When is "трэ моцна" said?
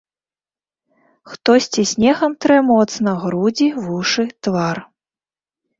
2.47-3.11